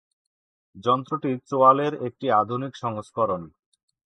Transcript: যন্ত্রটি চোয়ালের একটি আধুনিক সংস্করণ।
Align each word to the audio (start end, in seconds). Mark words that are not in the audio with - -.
যন্ত্রটি 0.75 1.31
চোয়ালের 1.49 1.93
একটি 2.07 2.27
আধুনিক 2.31 2.73
সংস্করণ। 2.75 3.41